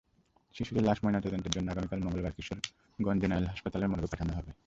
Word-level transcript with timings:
শিশুটির 0.55 0.83
লাশ 0.83 0.97
ময়নাতদন্তের 1.03 1.53
জন্য 1.55 1.67
আগামীকাল 1.71 1.99
মঙ্গলবার 1.99 2.35
কিশোরগঞ্জ 2.37 3.19
জেনারেল 3.21 3.47
হাসপাতাল 3.47 3.81
মর্গে 3.87 4.11
পাঠানো 4.11 4.31
হবে। 4.33 4.51